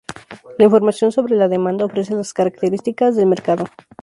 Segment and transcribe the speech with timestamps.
[0.57, 3.65] La información sobre la demanda ofrece las características del mercado.